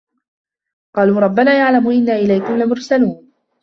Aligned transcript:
قالوا 0.95 1.19
رَبُّنا 1.19 1.53
يَعلَمُ 1.57 1.91
إِنّا 1.91 2.13
إِلَيكُم 2.15 2.57
لَمُرسَلونَ 2.57 3.27